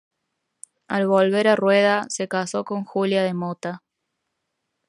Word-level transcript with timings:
Al 0.87 1.05
volver 1.07 1.47
a 1.47 1.55
Rueda 1.55 2.05
se 2.09 2.27
casó 2.27 2.63
con 2.65 2.83
Julia 2.85 3.21
de 3.21 3.35
Mota. 3.35 3.83